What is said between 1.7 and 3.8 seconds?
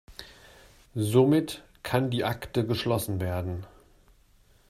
kann die Akte geschlossen werden.